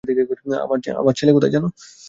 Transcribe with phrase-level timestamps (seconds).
[1.01, 1.67] আমার ছেলে কোথায় জানো?